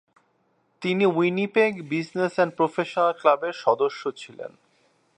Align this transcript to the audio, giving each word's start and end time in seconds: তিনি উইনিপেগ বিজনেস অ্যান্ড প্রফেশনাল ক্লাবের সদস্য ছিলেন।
তিনি 0.81 1.05
উইনিপেগ 1.05 1.71
বিজনেস 1.89 2.33
অ্যান্ড 2.35 2.53
প্রফেশনাল 2.55 3.11
ক্লাবের 3.11 3.53
সদস্য 3.65 4.01
ছিলেন। 4.11 4.51